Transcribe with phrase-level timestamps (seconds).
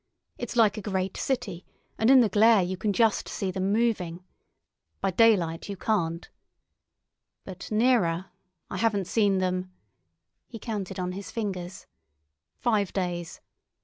[0.39, 1.63] It's like a great city,
[1.99, 4.23] and in the glare you can just see them moving.
[4.99, 6.27] By daylight you can't.
[7.45, 9.71] But nearer—I haven't seen them—"
[10.47, 11.85] (he counted on his fingers)
[12.57, 13.41] "five days.